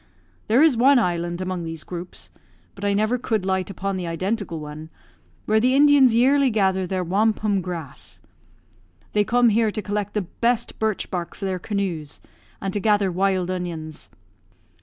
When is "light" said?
3.45-3.69